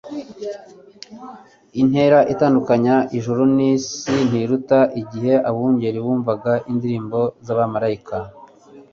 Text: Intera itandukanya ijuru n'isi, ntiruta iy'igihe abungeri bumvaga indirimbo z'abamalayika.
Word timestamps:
Intera 1.81 2.19
itandukanya 2.33 2.95
ijuru 3.17 3.41
n'isi, 3.55 4.13
ntiruta 4.29 4.79
iy'igihe 4.89 5.33
abungeri 5.49 5.99
bumvaga 6.05 6.51
indirimbo 6.71 7.19
z'abamalayika. 7.45 8.17